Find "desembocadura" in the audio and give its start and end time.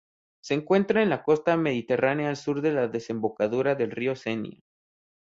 2.87-3.75